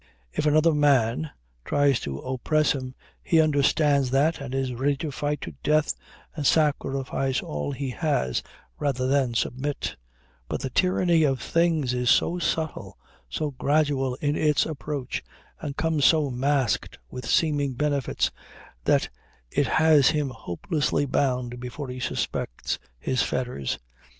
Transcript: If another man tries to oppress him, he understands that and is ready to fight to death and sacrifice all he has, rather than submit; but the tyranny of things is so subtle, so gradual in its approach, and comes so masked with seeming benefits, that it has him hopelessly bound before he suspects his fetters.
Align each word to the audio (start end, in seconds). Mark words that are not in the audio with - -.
If 0.33 0.47
another 0.47 0.73
man 0.73 1.29
tries 1.63 1.99
to 1.99 2.17
oppress 2.21 2.71
him, 2.71 2.95
he 3.21 3.39
understands 3.39 4.09
that 4.09 4.41
and 4.41 4.55
is 4.55 4.73
ready 4.73 4.97
to 4.97 5.11
fight 5.11 5.41
to 5.41 5.53
death 5.61 5.93
and 6.35 6.43
sacrifice 6.43 7.43
all 7.43 7.71
he 7.71 7.91
has, 7.91 8.41
rather 8.79 9.05
than 9.07 9.35
submit; 9.35 9.95
but 10.49 10.59
the 10.61 10.71
tyranny 10.71 11.21
of 11.21 11.39
things 11.39 11.93
is 11.93 12.09
so 12.09 12.39
subtle, 12.39 12.97
so 13.29 13.51
gradual 13.51 14.15
in 14.15 14.35
its 14.35 14.65
approach, 14.65 15.23
and 15.59 15.77
comes 15.77 16.03
so 16.03 16.31
masked 16.31 16.97
with 17.11 17.27
seeming 17.29 17.73
benefits, 17.75 18.31
that 18.85 19.07
it 19.51 19.67
has 19.67 20.09
him 20.09 20.31
hopelessly 20.31 21.05
bound 21.05 21.59
before 21.59 21.89
he 21.89 21.99
suspects 21.99 22.79
his 22.97 23.21
fetters. 23.21 23.77